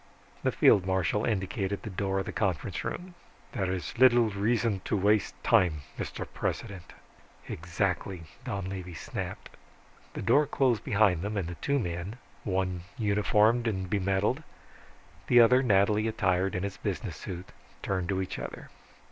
[0.41, 3.13] The field marshal indicated the door of the conference hall.
[3.51, 6.25] "There is little reason to waste time, Mr.
[6.33, 6.93] President."
[7.47, 9.51] "Exactly," Donlevy snapped.
[10.15, 14.41] The door closed behind them and the two men, one uniformed and bemedaled,
[15.27, 17.49] the other nattily attired in his business suit,
[17.83, 18.71] turned to each other.